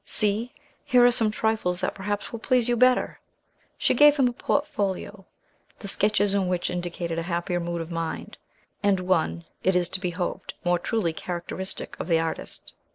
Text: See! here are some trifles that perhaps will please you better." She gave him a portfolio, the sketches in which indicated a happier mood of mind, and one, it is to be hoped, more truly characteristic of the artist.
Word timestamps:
See! 0.03 0.51
here 0.83 1.05
are 1.05 1.11
some 1.11 1.29
trifles 1.29 1.79
that 1.81 1.93
perhaps 1.93 2.31
will 2.31 2.39
please 2.39 2.67
you 2.67 2.75
better." 2.75 3.19
She 3.77 3.93
gave 3.93 4.17
him 4.17 4.27
a 4.27 4.31
portfolio, 4.33 5.27
the 5.77 5.87
sketches 5.87 6.33
in 6.33 6.47
which 6.47 6.71
indicated 6.71 7.19
a 7.19 7.29
happier 7.29 7.59
mood 7.59 7.81
of 7.81 7.91
mind, 7.91 8.39
and 8.81 8.99
one, 9.01 9.45
it 9.63 9.75
is 9.75 9.87
to 9.89 9.99
be 9.99 10.09
hoped, 10.09 10.55
more 10.65 10.79
truly 10.79 11.13
characteristic 11.13 11.95
of 11.99 12.07
the 12.07 12.19
artist. 12.19 12.73